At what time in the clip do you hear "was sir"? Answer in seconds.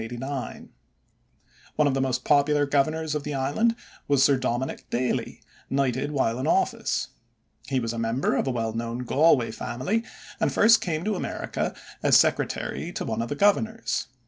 4.07-4.35